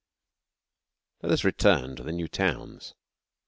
[1.21, 2.95] ]Let us return to the new towns.